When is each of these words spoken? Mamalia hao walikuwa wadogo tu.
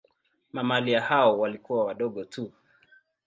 Mamalia 0.53 1.01
hao 1.01 1.39
walikuwa 1.39 1.85
wadogo 1.85 2.23
tu. 2.23 2.51